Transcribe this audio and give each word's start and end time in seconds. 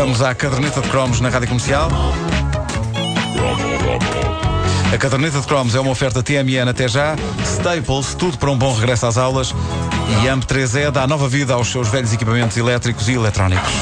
Vamos 0.00 0.22
à 0.22 0.32
caderneta 0.32 0.80
de 0.80 0.88
cromos 0.90 1.20
na 1.20 1.28
Rádio 1.28 1.48
Comercial. 1.48 1.90
A 4.94 4.96
caderneta 4.96 5.40
de 5.40 5.46
cromos 5.48 5.74
é 5.74 5.80
uma 5.80 5.90
oferta 5.90 6.22
TMN 6.22 6.70
até 6.70 6.86
já, 6.86 7.16
Staples, 7.42 8.14
tudo 8.14 8.38
para 8.38 8.48
um 8.48 8.56
bom 8.56 8.72
regresso 8.72 9.06
às 9.06 9.18
aulas 9.18 9.52
e 10.22 10.26
AMP3E 10.28 10.92
dá 10.92 11.04
nova 11.04 11.28
vida 11.28 11.54
aos 11.54 11.66
seus 11.66 11.88
velhos 11.88 12.12
equipamentos 12.12 12.56
elétricos 12.56 13.08
e 13.08 13.14
eletrónicos. 13.14 13.72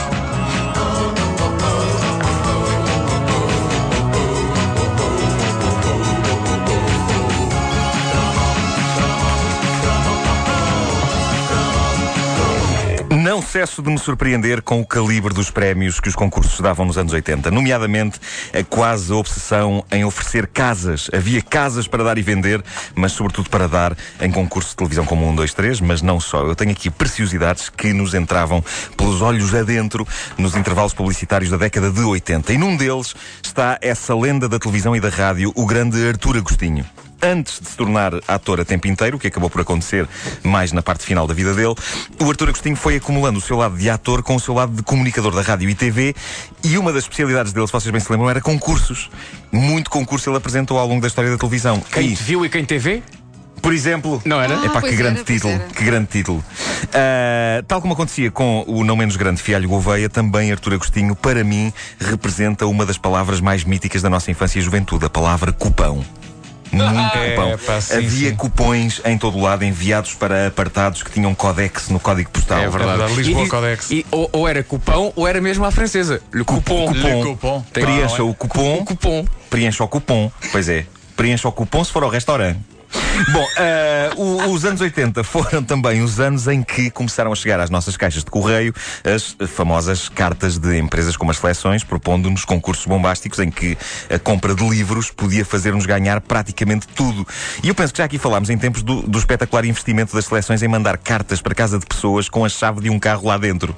Não 13.37 13.43
cesso 13.43 13.83
de 13.83 13.91
me 13.91 13.99
surpreender 13.99 14.63
com 14.63 14.81
o 14.81 14.87
calibre 14.87 15.35
dos 15.35 15.51
prémios 15.51 16.01
que 16.01 16.09
os 16.09 16.15
concursos 16.15 16.59
davam 16.59 16.87
nos 16.87 16.97
anos 16.97 17.12
80, 17.12 17.51
nomeadamente 17.51 18.19
a 18.51 18.65
quase 18.65 19.13
obsessão 19.13 19.85
em 19.93 20.07
oferecer 20.07 20.47
casas. 20.47 21.11
Havia 21.13 21.43
casas 21.43 21.87
para 21.87 22.03
dar 22.03 22.17
e 22.17 22.23
vender, 22.23 22.65
mas 22.95 23.13
sobretudo 23.13 23.51
para 23.51 23.69
dar 23.69 23.95
em 24.23 24.33
concursos 24.33 24.71
de 24.71 24.79
televisão 24.79 25.05
como 25.05 25.29
1, 25.29 25.35
2, 25.35 25.53
3, 25.53 25.80
mas 25.83 26.01
não 26.01 26.19
só. 26.19 26.47
Eu 26.47 26.57
tenho 26.57 26.71
aqui 26.71 26.89
preciosidades 26.89 27.69
que 27.69 27.93
nos 27.93 28.15
entravam 28.15 28.65
pelos 28.97 29.21
olhos 29.21 29.55
adentro 29.55 30.09
nos 30.39 30.57
intervalos 30.57 30.95
publicitários 30.95 31.51
da 31.51 31.59
década 31.59 31.91
de 31.91 32.01
80. 32.01 32.55
E 32.55 32.57
num 32.57 32.75
deles 32.75 33.15
está 33.45 33.79
essa 33.83 34.16
lenda 34.16 34.49
da 34.49 34.59
televisão 34.59 34.97
e 34.97 35.01
da 35.01 35.11
rádio, 35.11 35.53
o 35.55 35.66
grande 35.66 36.09
Artur 36.09 36.39
Agostinho 36.39 36.87
antes 37.27 37.61
de 37.61 37.69
se 37.69 37.77
tornar 37.77 38.12
ator 38.29 38.61
a 38.61 38.65
tempo 38.65 38.87
inteiro, 38.87 39.16
o 39.16 39.21
que 39.21 39.27
acabou 39.27 39.51
por 39.51 39.61
acontecer 39.61 40.09
mais 40.43 40.73
na 40.73 40.83
parte 40.83 41.05
final 41.05 41.27
da 41.27 41.35
vida 41.35 41.55
dele, 41.55 41.75
o 42.21 42.29
Artur 42.30 42.49
Agostinho 42.49 42.77
foi 42.77 42.97
acumulando 42.97 43.39
o 43.39 43.43
seu 43.43 43.57
lado 43.57 43.77
de 43.77 43.91
ator 43.91 44.23
com 44.23 44.37
o 44.37 44.41
seu 44.41 44.55
lado 44.55 44.73
de 44.73 44.83
comunicador 44.83 45.35
da 45.35 45.43
rádio 45.43 45.69
e 45.69 45.75
TV 45.75 46.15
e 46.65 46.79
uma 46.79 46.93
das 46.93 47.02
especialidades 47.05 47.52
dele, 47.52 47.66
se 47.66 47.73
vocês 47.73 47.91
bem 47.91 48.01
se 48.01 48.11
lembram, 48.11 48.30
era 48.30 48.41
concursos. 48.41 49.11
Muito 49.52 49.91
concurso 49.91 50.30
ele 50.30 50.37
apresentou 50.37 50.79
ao 50.79 50.87
longo 50.87 51.01
da 51.01 51.09
história 51.09 51.30
da 51.30 51.37
televisão. 51.37 51.80
Quem 51.93 52.09
E, 52.13 52.16
te 52.16 52.23
viu 52.23 52.45
e 52.45 52.49
quem 52.49 52.65
te 52.65 52.79
vê? 52.79 53.02
por 53.63 53.73
exemplo, 53.73 54.23
Não 54.24 54.41
era? 54.41 54.60
Ah, 54.60 54.66
Epá, 54.66 54.80
pois 54.80 54.93
que 54.93 54.97
grande 54.97 55.16
era, 55.21 55.24
título, 55.24 55.52
era. 55.54 55.65
que 55.65 55.82
grande 55.85 56.07
título. 56.07 56.45
Ah, 56.95 57.65
tal 57.66 57.80
como 57.80 57.95
acontecia 57.95 58.30
com 58.30 58.63
o 58.69 58.85
não 58.85 58.95
menos 58.97 59.16
grande 59.16 59.43
Fialho 59.43 59.69
Gouveia, 59.69 60.09
também 60.09 60.52
Artur 60.52 60.74
Agostinho, 60.74 61.16
para 61.16 61.43
mim, 61.43 61.73
representa 61.99 62.65
uma 62.66 62.87
das 62.87 62.97
palavras 62.97 63.41
mais 63.41 63.65
míticas 63.65 64.02
da 64.02 64.08
nossa 64.10 64.30
infância 64.30 64.60
e 64.60 64.62
juventude, 64.62 65.06
a 65.06 65.10
palavra 65.10 65.50
cupão. 65.52 66.04
Muito 66.72 66.86
É, 67.17 67.56
pá, 67.59 67.81
sim, 67.81 67.95
Havia 67.97 68.31
sim. 68.31 68.36
cupões 68.36 69.00
em 69.05 69.17
todo 69.19 69.39
o 69.39 69.42
lado 69.42 69.64
enviados 69.64 70.14
para 70.14 70.48
apartados 70.48 71.03
que 71.03 71.11
tinham 71.11 71.34
codex 71.34 71.89
no 71.89 71.98
código 72.00 72.31
postal. 72.31 72.59
É 72.59 72.69
verdade. 72.69 72.98
verdade, 72.98 73.14
Lisboa 73.14 73.45
E- 73.45 73.48
Codex. 73.48 73.91
E, 73.91 74.06
ou, 74.11 74.28
ou 74.33 74.48
era 74.48 74.62
cupão 74.62 75.12
ou 75.17 75.27
era 75.27 75.41
mesmo 75.41 75.64
à 75.64 75.70
francesa. 75.70 76.20
Le. 76.33 76.44
Cupom. 76.44 76.87
Cupom. 77.22 77.64
Tem- 77.72 77.84
Preencha 77.84 78.22
o 78.25 78.34
cupom. 78.34 78.78
O 78.78 78.84
cupom. 78.84 79.25
Preencha 79.50 79.84
o 79.84 79.89
cupom. 79.89 80.31
Pois 80.53 80.69
é. 80.69 80.87
Preencha 81.17 81.48
o 81.48 81.53
cupom 81.53 81.83
se 81.84 81.92
for 81.92 82.03
ao 82.03 82.11
restaurante. 82.11 82.59
Bom, 83.33 83.47
o- 84.17 84.50
os 84.53 84.64
anos 84.64 84.81
80 84.81 85.25
foram 85.25 85.62
também 85.62 86.03
os 86.03 86.20
anos 86.20 86.47
em 86.48 86.62
que 86.62 86.91
começaram 86.91 87.33
a 87.33 87.34
chegar 87.34 87.61
às 87.61 87.70
nossas 87.70 87.97
caixas 87.97 88.25
de 88.25 88.31
correio 88.31 88.75
as 89.05 89.36
famosas 89.48 90.09
cartas 90.09 90.59
de 90.59 90.78
empresas 90.78 91.17
como 91.17 91.31
as 91.31 91.39
seleções, 91.39 91.83
propondo-nos 91.84 92.44
concursos 92.44 92.84
bombásticos 92.87 93.39
em 93.39 93.50
que 93.50 93.77
a 94.12 94.19
compra 94.19 94.55
de 94.55 94.69
livros 94.69 95.11
podia 95.11 95.44
fazer-nos 95.44 95.87
ganhar 95.87 96.20
praticamente 96.20 96.87
tudo. 96.89 97.27
E 97.62 97.69
eu 97.69 97.75
penso 97.75 97.92
que 97.92 97.98
já 97.98 98.05
aqui 98.05 98.19
falámos 98.19 98.50
em 98.50 98.59
tempos 98.59 98.83
do, 98.83 99.03
do 99.03 99.19
espetacular 99.19 99.64
investimento 99.64 100.14
das 100.14 100.25
seleções 100.27 100.62
em 100.62 100.69
mandar 100.69 100.97
cartas 100.98 101.41
para 101.41 101.55
casa 101.55 101.78
de 101.78 101.87
pessoas 101.87 102.28
com 102.28 102.44
a 102.44 102.48
chave 102.48 102.81
de 102.81 102.91
um 102.91 102.98
carro 102.98 103.27
lá 103.28 103.37
dentro. 103.39 103.75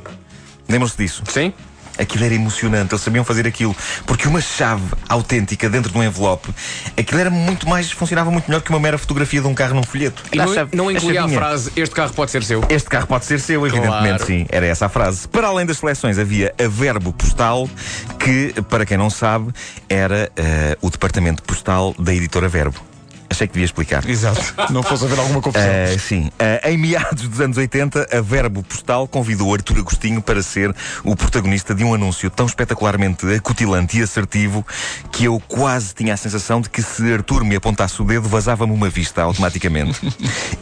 Lembram-se 0.69 0.97
disso? 0.99 1.23
Sim? 1.29 1.53
Aquilo 1.99 2.25
era 2.25 2.35
emocionante, 2.35 2.95
eles 2.95 3.03
sabiam 3.03 3.25
fazer 3.25 3.47
aquilo. 3.47 3.75
Porque 4.07 4.29
uma 4.29 4.41
chave 4.41 4.85
autêntica 5.09 5.69
dentro 5.69 5.91
de 5.93 5.99
um 5.99 6.03
envelope, 6.03 6.49
aquilo 6.97 7.21
era 7.21 7.31
muito 7.31 7.69
mais, 7.69 7.91
funcionava 7.91 8.31
muito 8.31 8.47
melhor 8.49 8.63
que 8.63 8.71
uma 8.71 8.81
mera 8.81 8.97
fotografia 8.99 9.41
de 9.41 9.47
um 9.47 9.55
carro 9.55 9.75
num 9.75 9.83
folheto. 9.83 10.23
E 10.33 10.37
não, 10.37 10.55
chave- 10.55 10.77
não 10.77 10.91
incluía 10.91 11.21
a 11.21 11.23
chavinha. 11.23 11.39
frase 11.39 11.73
este 11.77 11.95
carro 11.95 12.13
pode 12.15 12.31
ser 12.31 12.43
seu. 12.45 12.65
Este 12.69 12.89
carro 12.89 13.07
pode 13.07 13.25
ser 13.25 13.41
seu, 13.41 13.67
evidentemente, 13.67 14.19
Claro. 14.19 14.27
sim. 14.27 14.47
Era 14.49 14.67
essa 14.67 14.87
a 14.87 14.89
frase. 14.89 15.27
Para 15.29 15.49
além 15.49 15.67
das 15.67 15.79
seleções, 15.79 16.19
havia 16.19 16.55
a 16.63 16.69
Verbo 16.69 17.13
Postal, 17.13 17.69
que, 18.19 18.55
para 18.69 18.87
quem 18.87 18.97
não 18.97 19.11
sabe, 19.11 19.53
era 19.89 20.31
eh, 20.37 20.77
o 20.81 20.91
departamento 20.91 21.43
postal 21.43 21.95
da 21.99 22.15
editora 22.15 22.49
Verbo. 22.49 22.81
Achei 23.31 23.47
que 23.47 23.53
devia 23.53 23.67
explicar. 23.67 24.09
Exato. 24.09 24.55
Não 24.73 24.83
fosse 24.83 25.05
haver 25.05 25.19
alguma 25.19 25.41
confusão. 25.41 25.69
Uh, 25.69 25.99
sim. 25.99 26.31
Uh, 26.41 26.69
em 26.69 26.79
meados 26.79 27.29
dos 27.29 27.41
anos 27.41 27.57
80, 27.57 28.09
a 28.11 28.21
Verbo 28.21 28.63
Postal 28.63 29.07
convidou 29.07 29.53
Artur 29.53 29.79
Agostinho 29.79 30.23
para 30.23 30.43
ser 30.43 30.75
o 31.05 31.15
protagonista 31.15 31.75
de 31.75 31.85
um 31.85 31.93
anúncio 31.93 32.31
tão 32.31 32.47
espetacularmente 32.47 33.27
acutilante 33.35 33.99
e 33.99 34.03
assertivo 34.03 34.67
que 35.13 35.25
eu 35.27 35.41
quase 35.47 35.95
tinha 35.95 36.15
a 36.15 36.17
sensação 36.17 36.61
de 36.61 36.71
que 36.71 36.83
se 36.83 37.13
Artur 37.13 37.45
me 37.45 37.57
apontasse 37.57 38.01
o 38.01 38.05
dedo, 38.05 38.29
vazava-me 38.29 38.73
uma 38.73 38.89
vista 38.89 39.23
automaticamente. 39.23 40.01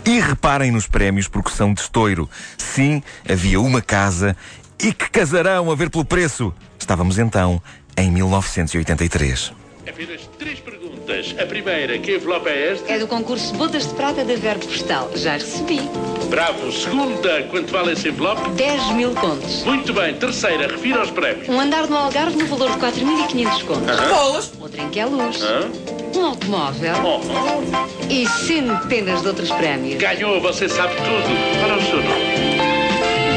e 0.05 0.21
reparem 0.21 0.71
nos 0.71 0.87
prémios, 0.87 1.29
porque 1.29 1.51
são 1.51 1.73
de 1.73 1.81
estouro. 1.81 2.29
Sim, 2.59 3.03
havia 3.29 3.61
uma 3.61 3.81
casa 3.81 4.37
e 4.79 4.93
que 4.93 5.09
casarão 5.09 5.71
a 5.71 5.75
ver 5.75 5.89
pelo 5.89 6.05
preço. 6.05 6.53
Estávamos 6.79 7.19
então 7.19 7.63
em 7.97 8.11
1983. 8.11 9.53
Apenas 9.89 10.29
três 10.36 10.36
perguntas. 11.07 11.35
A 11.41 11.47
primeira, 11.47 11.99
que 11.99 12.17
envelope 12.17 12.49
é 12.49 12.73
esta? 12.73 12.93
É 12.93 12.99
do 12.99 13.07
concurso 13.07 13.55
Bodas 13.55 13.87
de 13.87 13.95
Prata 13.95 14.25
da 14.25 14.35
Verbo 14.35 14.67
Postal. 14.67 15.11
Já 15.15 15.33
recebi. 15.35 15.81
Bravo. 16.29 16.73
Segunda, 16.73 17.43
quanto 17.45 17.73
vale 17.73 17.93
esse 17.93 18.09
envelope? 18.09 18.51
10 18.51 18.89
mil 18.93 19.15
contos. 19.15 19.63
Muito 19.65 19.93
bem. 19.93 20.15
Terceira, 20.15 20.67
refira 20.67 21.01
aos 21.01 21.11
prémios. 21.11 21.49
Um 21.49 21.61
andar 21.61 21.87
no 21.89 21.97
Algarve 21.97 22.37
no 22.37 22.47
valor 22.47 22.71
de 22.73 22.79
4.500 22.79 23.65
contos. 23.65 24.01
Bolas! 24.09 24.53
Outro 24.61 24.83
em 24.83 24.89
que 24.91 25.01
é 25.01 25.07
luz. 25.07 25.41
Hã? 25.43 25.69
Um 26.17 26.25
automóvel. 26.27 26.95
Oh, 27.05 28.13
E 28.13 28.27
centenas 28.27 29.23
de 29.23 29.29
outros 29.29 29.51
prémios. 29.53 29.99
ganhou, 30.01 30.41
você 30.41 30.69
sabe 30.69 30.95
tudo. 30.97 31.61
Para 31.61 31.77
o 31.77 31.83
seu 31.83 32.03
nome. 32.03 32.25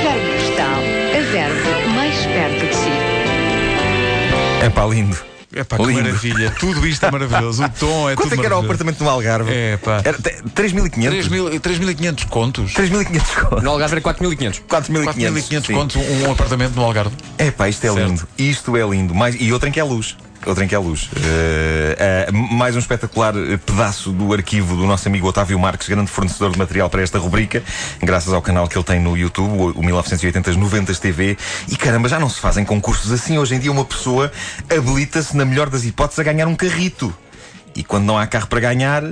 Verbo 0.01 0.39
Postal. 0.39 0.79
A 1.15 1.31
Verbo 1.31 1.89
mais 1.95 2.15
perto 2.25 2.65
de 2.65 2.75
si. 2.75 2.89
É 4.65 4.69
pá, 4.69 4.85
lindo. 4.85 5.17
É 5.53 5.63
pá, 5.63 5.77
que 5.77 5.85
Lindo. 5.85 6.01
maravilha. 6.03 6.51
Tudo 6.59 6.85
isto 6.85 7.03
é 7.05 7.11
maravilhoso. 7.11 7.63
O 7.63 7.69
tom 7.79 8.09
é 8.09 8.15
Quanto 8.15 8.29
tudo 8.29 8.35
é 8.35 8.37
que 8.41 8.45
era 8.45 8.55
o 8.57 8.59
apartamento 8.63 9.03
no 9.03 9.09
Algarve? 9.09 9.51
É, 9.51 9.77
pá. 9.77 10.01
Era 10.05 10.17
te- 10.17 10.43
3.500? 10.55 11.27
3.000 11.27 11.59
3.500 11.59 12.25
contos? 12.27 12.73
3.500 12.73 13.41
contos. 13.41 13.63
No 13.63 13.71
Algarve 13.71 13.93
era 13.95 14.01
4500. 14.01 14.61
4.500. 14.69 15.05
4.500 15.15 15.65
sim. 15.65 15.73
contos 15.73 15.95
um, 15.95 16.27
um 16.27 16.31
apartamento 16.31 16.75
no 16.75 16.83
Algarve. 16.83 17.15
É 17.37 17.49
pá, 17.49 17.67
isto 17.67 17.83
é 17.85 17.91
Certo. 17.91 18.07
lindo. 18.07 18.27
Isto 18.37 18.77
é 18.77 18.87
lindo. 18.87 19.15
Mais, 19.15 19.35
e 19.39 19.51
outra 19.51 19.67
em 19.69 19.71
que 19.71 19.79
é 19.79 19.83
luz. 19.83 20.15
Outra 20.45 20.63
em 20.63 20.67
que 20.67 20.75
é 20.75 20.77
luz. 20.77 21.09
Eh, 21.17 21.95
eh, 21.99 22.31
mais 22.31 22.75
um 22.75 22.79
espetacular 22.79 23.35
eh, 23.35 23.57
pedaço 23.57 24.11
do 24.11 24.33
arquivo 24.33 24.75
do 24.75 24.85
nosso 24.85 25.07
amigo 25.07 25.27
Otávio 25.27 25.59
Marques, 25.59 25.87
grande 25.89 26.09
fornecedor 26.09 26.51
de 26.51 26.57
material 26.57 26.89
para 26.89 27.01
esta 27.01 27.19
rubrica, 27.19 27.61
graças 28.01 28.33
ao 28.33 28.41
canal 28.41 28.67
que 28.67 28.77
ele 28.77 28.85
tem 28.85 29.01
no 29.01 29.17
YouTube, 29.17 29.51
o, 29.51 29.71
o 29.71 29.83
1980 29.83 30.53
90 30.53 30.95
TV. 30.95 31.37
E 31.67 31.75
caramba, 31.75 32.07
já 32.07 32.19
não 32.19 32.29
se 32.29 32.39
fazem 32.39 32.63
concursos 32.63 33.11
assim. 33.11 33.37
Hoje 33.37 33.55
em 33.55 33.59
dia, 33.59 33.71
uma 33.71 33.83
pessoa 33.83 34.31
habilita-se, 34.69 35.35
na 35.35 35.43
melhor 35.43 35.69
das 35.69 35.83
hipóteses, 35.83 36.19
a 36.19 36.23
ganhar 36.23 36.47
um 36.47 36.55
carrito. 36.55 37.13
E 37.75 37.83
quando 37.83 38.05
não 38.05 38.17
há 38.17 38.25
carro 38.25 38.47
para 38.47 38.61
ganhar. 38.61 39.03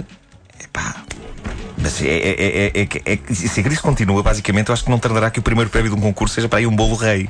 Mas 1.88 2.02
é, 2.02 2.08
é, 2.08 2.12
é, 2.12 2.81
é, 2.81 2.88
é, 3.06 3.14
é, 3.14 3.34
se 3.34 3.62
a 3.62 3.64
crise 3.64 3.81
continua, 3.81 4.22
basicamente, 4.22 4.68
eu 4.68 4.74
acho 4.74 4.84
que 4.84 4.90
não 4.90 5.00
tardará 5.00 5.31
que 5.31 5.40
o 5.40 5.42
primeiro 5.42 5.70
prémio 5.70 5.90
de 5.90 5.96
um 5.96 6.02
concurso 6.02 6.36
seja 6.36 6.50
para 6.50 6.59
aí 6.59 6.68
um 6.68 6.75
bolo 6.75 6.96
rei. 6.96 7.30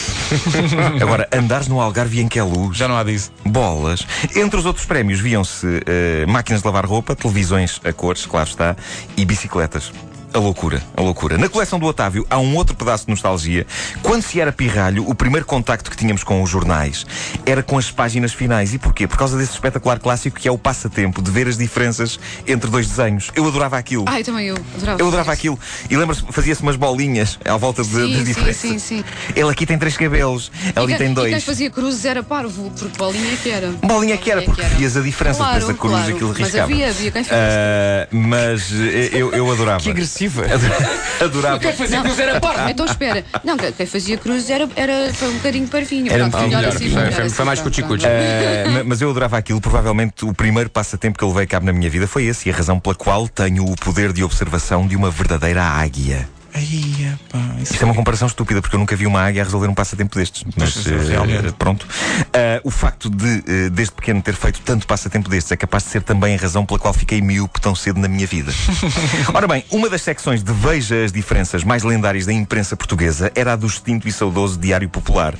Agora, 0.98 1.28
andares 1.30 1.68
no 1.68 1.78
Algarve 1.78 2.22
em 2.22 2.26
que 2.26 2.38
é 2.38 2.42
luz. 2.42 2.78
Já 2.78 2.88
não 2.88 2.96
há 2.96 3.04
disso. 3.04 3.30
Bolas. 3.44 4.06
Entre 4.34 4.58
os 4.58 4.64
outros 4.64 4.86
prémios 4.86 5.20
viam-se 5.20 5.66
eh, 5.84 6.24
máquinas 6.26 6.62
de 6.62 6.66
lavar 6.66 6.86
roupa, 6.86 7.14
televisões 7.14 7.82
a 7.84 7.92
cores, 7.92 8.24
claro 8.24 8.48
está, 8.48 8.74
e 9.14 9.26
bicicletas. 9.26 9.92
A 10.34 10.38
loucura, 10.38 10.82
a 10.96 11.02
loucura. 11.02 11.36
Na 11.36 11.46
coleção 11.46 11.78
do 11.78 11.84
Otávio 11.84 12.26
há 12.30 12.38
um 12.38 12.56
outro 12.56 12.74
pedaço 12.74 13.04
de 13.04 13.10
nostalgia. 13.10 13.66
Quando 14.02 14.22
se 14.22 14.40
era 14.40 14.50
pirralho, 14.50 15.06
o 15.06 15.14
primeiro 15.14 15.44
contacto 15.44 15.90
que 15.90 15.96
tínhamos 15.96 16.24
com 16.24 16.42
os 16.42 16.48
jornais 16.48 17.04
era 17.44 17.62
com 17.62 17.76
as 17.76 17.90
páginas 17.90 18.32
finais. 18.32 18.72
E 18.72 18.78
porquê? 18.78 19.06
Por 19.06 19.18
causa 19.18 19.36
desse 19.36 19.52
espetacular 19.52 19.98
clássico 19.98 20.40
que 20.40 20.48
é 20.48 20.50
o 20.50 20.56
passatempo 20.56 21.20
de 21.20 21.30
ver 21.30 21.46
as 21.48 21.58
diferenças 21.58 22.18
entre 22.46 22.70
dois 22.70 22.88
desenhos. 22.88 23.30
Eu 23.34 23.46
adorava 23.46 23.76
aquilo. 23.76 24.04
Ai, 24.08 24.24
também 24.24 24.46
eu. 24.46 24.56
Adorava. 24.74 25.02
Eu 25.02 25.08
adorava 25.08 25.32
aquilo. 25.32 25.58
E 25.90 25.96
lembra-se, 25.98 26.22
fazia-se 26.30 26.62
umas 26.62 26.76
bolinhas 26.76 27.38
à 27.44 27.56
volta 27.58 27.82
de, 27.82 27.88
Sim, 27.90 28.06
de 28.08 28.16
sim, 28.16 28.24
diferenças. 28.24 28.56
sim, 28.60 28.78
sim. 28.78 29.04
Ele 29.36 29.50
aqui 29.50 29.66
tem 29.66 29.76
três 29.76 29.98
cabelos, 29.98 30.50
ali 30.74 30.94
e, 30.94 30.96
tem 30.96 31.12
dois. 31.12 31.28
E 31.28 31.32
quem 31.32 31.40
fazia 31.40 31.70
cruzes 31.70 32.06
era 32.06 32.22
parvo, 32.22 32.70
porque 32.78 32.96
bolinha 32.96 33.36
que 33.36 33.50
era. 33.50 33.68
Bolinha 33.82 34.16
que 34.16 34.30
era, 34.30 34.40
porque 34.40 34.62
vias 34.62 34.96
a 34.96 35.00
diferença 35.02 35.38
Claro, 35.38 35.58
depois 35.60 35.76
da 35.76 35.78
cruz 35.80 35.94
claro. 35.94 36.14
aquilo 36.14 36.28
Mas 36.30 36.38
riscava. 36.38 36.64
havia, 36.72 36.88
havia 36.88 37.10
quem 37.10 37.22
fizesse. 37.22 37.42
Ah, 37.42 38.08
mas 38.10 38.72
eu, 39.12 39.30
eu 39.34 39.50
adorava. 39.52 39.82
Que 39.82 39.92
agressiva. 40.26 40.46
adorava. 41.24 41.58
Quem 41.58 41.72
fazia 41.72 42.00
cruz 42.02 42.18
era 42.18 42.40
parvo. 42.40 42.68
Então 42.68 42.86
espera, 42.86 43.24
não, 43.44 43.56
quem 43.56 43.86
fazia 43.86 44.16
cruzes 44.18 44.50
era, 44.50 44.68
era 44.76 45.12
foi 45.14 45.28
um 45.28 45.34
bocadinho 45.34 45.68
parvinho. 45.68 46.12
Era 46.12 46.24
um 46.26 46.30
Pronto, 46.30 46.48
bocadinho 46.50 46.56
melhor 46.58 46.60
melhor. 46.72 46.76
assim, 46.76 46.90
Foi- 46.90 47.02
melhor 47.02 47.12
foi- 47.14 47.24
assim, 47.26 47.34
foi 47.34 47.44
mais 47.44 47.60
cuchicuchi. 47.60 48.02
pronto. 48.06 48.66
Ah, 48.66 48.70
ma- 48.70 48.84
mas 48.84 49.00
eu 49.00 49.10
adorava 49.10 49.38
aquilo. 49.38 49.60
Provavelmente 49.60 50.24
o 50.24 50.32
primeiro 50.34 50.70
passatempo 50.70 51.18
que 51.18 51.24
eu 51.24 51.28
levei 51.28 51.44
a 51.44 51.46
cabo 51.46 51.66
na 51.66 51.72
minha 51.72 51.88
vida 51.90 52.06
foi 52.06 52.24
esse, 52.24 52.48
e 52.48 52.52
a 52.52 52.54
razão 52.54 52.78
pela 52.80 52.94
qual 52.94 53.28
tenho 53.28 53.64
o 53.64 53.76
poder 53.76 54.12
de 54.12 54.22
observação 54.24 54.86
de 54.86 54.96
uma 54.96 55.10
verdadeira 55.10 55.62
águia. 55.62 56.28
Aí, 56.54 57.14
epá, 57.14 57.38
isso 57.62 57.72
Isto 57.72 57.82
é 57.82 57.84
uma 57.86 57.94
comparação 57.94 58.28
estúpida, 58.28 58.60
porque 58.60 58.76
eu 58.76 58.80
nunca 58.80 58.94
vi 58.94 59.06
uma 59.06 59.22
águia 59.22 59.42
a 59.42 59.44
resolver 59.44 59.68
um 59.68 59.74
passatempo 59.74 60.16
destes. 60.16 60.44
Mas, 60.56 60.84
realmente. 60.84 61.52
pronto. 61.52 61.86
Ah, 62.32 62.60
o 62.62 62.70
facto 62.70 63.08
de, 63.08 63.42
eh, 63.46 63.70
desde 63.70 63.94
pequeno, 63.94 64.20
ter 64.20 64.34
feito 64.34 64.60
tanto 64.60 64.86
passatempo 64.86 65.30
destes 65.30 65.50
é 65.52 65.56
capaz 65.56 65.84
de 65.84 65.90
ser 65.90 66.02
também 66.02 66.34
a 66.34 66.38
razão 66.38 66.66
pela 66.66 66.78
qual 66.78 66.92
fiquei 66.92 67.22
miúpe 67.22 67.60
tão 67.60 67.74
cedo 67.74 67.98
na 67.98 68.08
minha 68.08 68.26
vida. 68.26 68.52
Ora 69.32 69.48
bem, 69.48 69.64
uma 69.70 69.88
das 69.88 70.02
secções 70.02 70.42
de 70.42 70.52
Veja 70.52 71.04
as 71.04 71.12
Diferenças 71.12 71.64
mais 71.64 71.82
lendárias 71.82 72.26
da 72.26 72.32
imprensa 72.32 72.76
portuguesa 72.76 73.32
era 73.34 73.54
a 73.54 73.56
do 73.56 73.66
extinto 73.66 74.06
e 74.06 74.12
saudoso 74.12 74.58
Diário 74.58 74.88
Popular. 74.88 75.34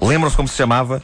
Lembram-se 0.00 0.36
como 0.36 0.48
se 0.48 0.56
chamava? 0.56 1.02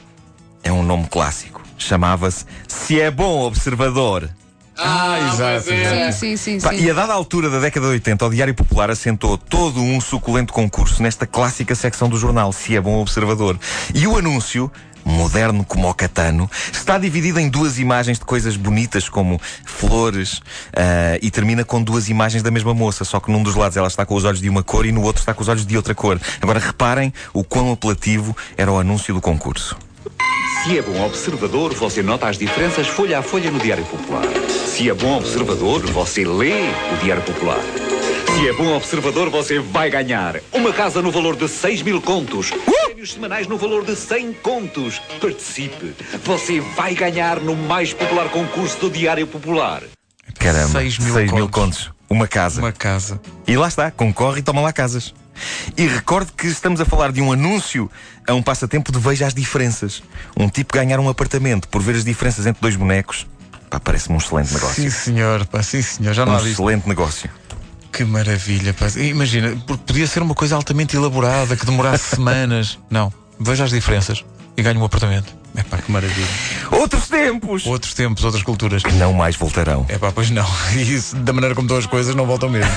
É 0.62 0.70
um 0.70 0.82
nome 0.82 1.06
clássico. 1.08 1.62
Chamava-se 1.78 2.44
Se 2.68 3.00
é 3.00 3.10
Bom 3.10 3.42
Observador. 3.42 4.28
Ah, 4.76 5.32
exato, 5.32 5.72
é. 5.72 6.10
Sim, 6.12 6.36
sim, 6.36 6.58
sim. 6.58 6.60
Pá, 6.60 6.70
sim. 6.70 6.84
e 6.84 6.90
a 6.90 6.94
dada 6.94 7.12
altura 7.12 7.48
da 7.48 7.60
década 7.60 7.86
de 7.86 7.92
80, 7.92 8.26
o 8.26 8.30
Diário 8.30 8.54
Popular 8.54 8.90
assentou 8.90 9.38
todo 9.38 9.80
um 9.80 10.00
suculento 10.00 10.52
concurso 10.52 11.02
nesta 11.02 11.26
clássica 11.26 11.74
secção 11.74 12.08
do 12.08 12.16
jornal, 12.16 12.52
se 12.52 12.76
é 12.76 12.80
bom 12.80 13.00
observador. 13.00 13.58
E 13.94 14.06
o 14.06 14.18
anúncio, 14.18 14.70
moderno 15.04 15.64
como 15.64 15.88
o 15.88 15.94
catano, 15.94 16.50
está 16.72 16.98
dividido 16.98 17.38
em 17.38 17.48
duas 17.48 17.78
imagens 17.78 18.18
de 18.18 18.24
coisas 18.24 18.56
bonitas, 18.56 19.08
como 19.08 19.40
flores, 19.64 20.40
ah, 20.74 21.18
e 21.22 21.30
termina 21.30 21.64
com 21.64 21.80
duas 21.82 22.08
imagens 22.08 22.42
da 22.42 22.50
mesma 22.50 22.74
moça, 22.74 23.04
só 23.04 23.20
que 23.20 23.30
num 23.30 23.42
dos 23.42 23.54
lados 23.54 23.76
ela 23.76 23.88
está 23.88 24.04
com 24.04 24.14
os 24.14 24.24
olhos 24.24 24.40
de 24.40 24.48
uma 24.48 24.62
cor 24.62 24.86
e 24.86 24.92
no 24.92 25.02
outro 25.02 25.20
está 25.20 25.32
com 25.32 25.42
os 25.42 25.48
olhos 25.48 25.64
de 25.64 25.76
outra 25.76 25.94
cor. 25.94 26.20
Agora 26.40 26.58
reparem 26.58 27.12
o 27.32 27.44
quão 27.44 27.72
apelativo 27.72 28.36
era 28.56 28.72
o 28.72 28.78
anúncio 28.78 29.14
do 29.14 29.20
concurso. 29.20 29.76
Se 30.64 30.78
é 30.78 30.82
bom 30.82 31.04
observador, 31.04 31.74
você 31.74 32.02
nota 32.02 32.26
as 32.26 32.38
diferenças 32.38 32.86
folha 32.86 33.18
a 33.18 33.22
folha 33.22 33.50
no 33.50 33.58
Diário 33.58 33.84
Popular. 33.84 34.24
Se 34.74 34.90
é 34.90 34.92
bom 34.94 35.18
observador, 35.18 35.86
você 35.92 36.24
lê 36.24 36.62
o 36.92 36.96
Diário 37.00 37.22
Popular. 37.22 37.60
Se 38.34 38.48
é 38.48 38.52
bom 38.52 38.74
observador, 38.74 39.30
você 39.30 39.60
vai 39.60 39.88
ganhar 39.88 40.40
uma 40.52 40.72
casa 40.72 41.00
no 41.00 41.12
valor 41.12 41.36
de 41.36 41.48
6 41.48 41.82
mil 41.82 42.02
contos. 42.02 42.50
Prémios 42.50 43.12
semanais 43.12 43.46
no 43.46 43.56
valor 43.56 43.84
de 43.84 43.94
100 43.94 44.32
contos. 44.34 45.00
Participe. 45.20 45.94
Você 46.24 46.60
vai 46.60 46.92
ganhar 46.94 47.38
no 47.38 47.54
mais 47.54 47.92
popular 47.92 48.28
concurso 48.30 48.80
do 48.80 48.90
Diário 48.90 49.28
Popular. 49.28 49.84
Caramba, 50.40 50.80
Seis 50.80 50.98
mil 50.98 51.14
seis 51.14 51.30
mil 51.30 51.48
contos. 51.48 51.84
contos. 51.84 51.94
Uma 52.10 52.26
casa. 52.26 52.60
Uma 52.60 52.72
casa. 52.72 53.20
E 53.46 53.56
lá 53.56 53.68
está, 53.68 53.92
concorre 53.92 54.40
e 54.40 54.42
toma 54.42 54.60
lá 54.60 54.72
casas. 54.72 55.14
E 55.76 55.86
recorde 55.86 56.32
que 56.36 56.46
estamos 56.48 56.80
a 56.80 56.84
falar 56.84 57.12
de 57.12 57.20
um 57.20 57.32
anúncio 57.32 57.88
a 58.26 58.34
um 58.34 58.42
passatempo 58.42 58.90
de 58.90 58.98
veja 58.98 59.26
as 59.26 59.34
diferenças. 59.34 60.02
Um 60.36 60.48
tipo 60.48 60.74
ganhar 60.74 60.98
um 60.98 61.08
apartamento 61.08 61.68
por 61.68 61.80
ver 61.80 61.94
as 61.94 62.04
diferenças 62.04 62.46
entre 62.46 62.60
dois 62.60 62.74
bonecos. 62.76 63.26
Pá, 63.70 63.80
parece-me 63.80 64.14
um 64.14 64.18
excelente 64.18 64.52
negócio. 64.54 64.82
Sim, 64.82 64.90
senhor, 64.90 65.46
pá, 65.46 65.62
sim, 65.62 65.82
senhor. 65.82 66.14
Já 66.14 66.24
não 66.24 66.32
Um 66.32 66.36
há 66.36 66.38
visto. 66.40 66.52
excelente 66.62 66.88
negócio. 66.88 67.30
Que 67.92 68.04
maravilha, 68.04 68.72
pá. 68.74 68.86
Imagina, 68.96 69.56
porque 69.66 69.84
podia 69.86 70.06
ser 70.06 70.22
uma 70.22 70.34
coisa 70.34 70.56
altamente 70.56 70.96
elaborada 70.96 71.56
que 71.56 71.64
demorasse 71.66 72.14
semanas. 72.16 72.78
Não, 72.90 73.12
veja 73.38 73.64
as 73.64 73.70
diferenças 73.70 74.24
e 74.56 74.62
ganho 74.62 74.80
um 74.80 74.84
apartamento. 74.84 75.34
É 75.56 75.62
pá, 75.62 75.78
que 75.78 75.92
maravilha. 75.92 76.26
Outros 76.72 77.06
tempos! 77.06 77.64
Outros 77.64 77.94
tempos, 77.94 78.24
outras 78.24 78.42
culturas. 78.42 78.82
Que 78.82 78.90
não 78.94 79.12
mais 79.12 79.36
voltarão. 79.36 79.86
É 79.88 79.96
pá, 79.96 80.10
pois 80.10 80.28
não. 80.28 80.44
E 80.74 80.82
Isso, 80.82 81.14
da 81.14 81.32
maneira 81.32 81.54
como 81.54 81.66
estão 81.66 81.78
as 81.78 81.86
coisas, 81.86 82.12
não 82.16 82.26
voltam 82.26 82.48
mesmo. 82.48 82.72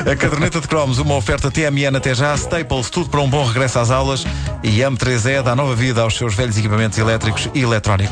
A 0.00 0.14
caderneta 0.14 0.60
de 0.60 0.68
cromos, 0.68 0.98
uma 0.98 1.14
oferta 1.14 1.50
TMN 1.50 1.96
até 1.96 2.14
já, 2.14 2.34
Staples, 2.34 2.90
tudo 2.90 3.08
para 3.08 3.20
um 3.20 3.30
bom 3.30 3.46
regresso 3.46 3.78
às 3.78 3.90
aulas 3.90 4.26
e 4.62 4.80
AM3E 4.80 5.42
dá 5.42 5.56
nova 5.56 5.74
vida 5.74 6.02
aos 6.02 6.18
seus 6.18 6.34
velhos 6.34 6.58
equipamentos 6.58 6.98
elétricos 6.98 7.48
e 7.54 7.60
eletrónicos. 7.62 8.06